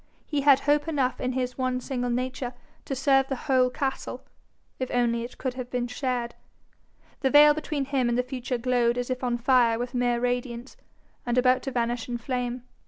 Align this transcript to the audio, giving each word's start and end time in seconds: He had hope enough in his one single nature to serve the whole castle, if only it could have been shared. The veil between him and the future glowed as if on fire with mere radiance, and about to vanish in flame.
He 0.25 0.41
had 0.41 0.61
hope 0.61 0.87
enough 0.87 1.21
in 1.21 1.33
his 1.33 1.59
one 1.59 1.79
single 1.79 2.09
nature 2.09 2.55
to 2.85 2.95
serve 2.95 3.27
the 3.27 3.35
whole 3.45 3.69
castle, 3.69 4.23
if 4.79 4.89
only 4.89 5.23
it 5.23 5.37
could 5.37 5.53
have 5.53 5.69
been 5.69 5.85
shared. 5.85 6.33
The 7.19 7.29
veil 7.29 7.53
between 7.53 7.85
him 7.85 8.09
and 8.09 8.17
the 8.17 8.23
future 8.23 8.57
glowed 8.57 8.97
as 8.97 9.11
if 9.11 9.23
on 9.23 9.37
fire 9.37 9.77
with 9.77 9.93
mere 9.93 10.19
radiance, 10.19 10.75
and 11.23 11.37
about 11.37 11.61
to 11.61 11.71
vanish 11.71 12.09
in 12.09 12.17
flame. 12.17 12.63